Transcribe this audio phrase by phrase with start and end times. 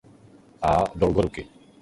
[0.71, 0.73] A.
[0.97, 1.47] Dolgorukovi.